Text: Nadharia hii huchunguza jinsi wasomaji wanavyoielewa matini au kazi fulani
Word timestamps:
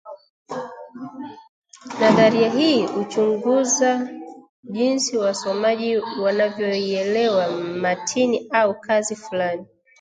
Nadharia 1.99 2.49
hii 2.49 2.83
huchunguza 2.87 4.07
jinsi 4.63 5.17
wasomaji 5.17 5.97
wanavyoielewa 5.97 7.47
matini 7.51 8.47
au 8.51 8.79
kazi 8.79 9.15
fulani 9.15 9.65